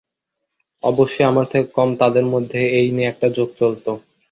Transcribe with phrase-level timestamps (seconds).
[0.83, 3.85] অবশ্যই আমার থেকে কম, তাদের মধ্যে এই নিয়ে একটা জোক চলত।